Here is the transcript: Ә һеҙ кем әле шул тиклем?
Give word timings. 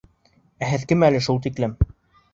Ә 0.63 0.69
һеҙ 0.71 0.87
кем 0.93 1.05
әле 1.11 1.23
шул 1.29 1.41
тиклем? 1.47 1.77